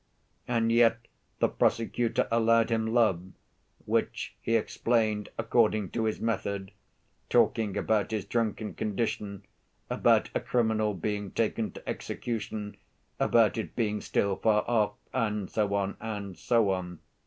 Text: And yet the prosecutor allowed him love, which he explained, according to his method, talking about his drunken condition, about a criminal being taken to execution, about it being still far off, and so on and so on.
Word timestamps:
And 0.47 0.71
yet 0.71 1.07
the 1.37 1.47
prosecutor 1.47 2.27
allowed 2.31 2.71
him 2.71 2.87
love, 2.87 3.33
which 3.85 4.33
he 4.41 4.55
explained, 4.55 5.29
according 5.37 5.91
to 5.91 6.05
his 6.05 6.19
method, 6.19 6.71
talking 7.29 7.77
about 7.77 8.09
his 8.09 8.25
drunken 8.25 8.73
condition, 8.73 9.43
about 9.91 10.31
a 10.33 10.39
criminal 10.39 10.95
being 10.95 11.29
taken 11.29 11.71
to 11.73 11.87
execution, 11.87 12.77
about 13.19 13.59
it 13.59 13.75
being 13.75 14.01
still 14.01 14.37
far 14.37 14.63
off, 14.67 14.93
and 15.13 15.51
so 15.51 15.71
on 15.75 15.97
and 15.99 16.35
so 16.35 16.71
on. 16.71 16.97